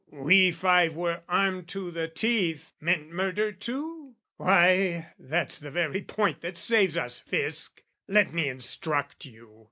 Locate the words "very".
5.69-6.01